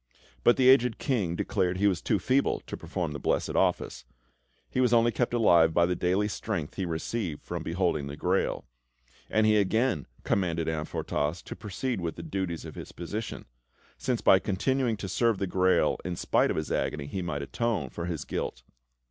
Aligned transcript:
But 0.43 0.57
the 0.57 0.67
aged 0.67 0.97
King 0.97 1.35
declared 1.35 1.77
he 1.77 1.85
was 1.85 2.01
too 2.01 2.17
feeble 2.17 2.59
to 2.61 2.75
perform 2.75 3.11
the 3.11 3.19
blessed 3.19 3.55
office, 3.55 4.03
and 4.73 4.81
was 4.81 4.93
only 4.93 5.11
kept 5.11 5.31
alive 5.31 5.75
by 5.75 5.85
the 5.85 5.95
daily 5.95 6.27
strength 6.27 6.73
he 6.73 6.87
received 6.87 7.43
from 7.43 7.61
beholding 7.61 8.07
the 8.07 8.15
Grail; 8.17 8.65
and 9.29 9.45
he 9.45 9.57
again 9.57 10.07
commanded 10.23 10.67
Amfortas 10.67 11.43
to 11.43 11.55
proceed 11.55 12.01
with 12.01 12.15
the 12.15 12.23
duties 12.23 12.65
of 12.65 12.73
his 12.73 12.91
position, 12.91 13.45
since 13.95 14.21
by 14.21 14.39
continuing 14.39 14.97
to 14.97 15.07
serve 15.07 15.37
the 15.37 15.45
Grail 15.45 15.97
in 16.03 16.15
spite 16.15 16.49
of 16.49 16.57
his 16.57 16.71
agony, 16.71 17.05
he 17.05 17.21
might 17.21 17.43
atone 17.43 17.89
for 17.91 18.05
his 18.05 18.25
guilt. 18.25 18.63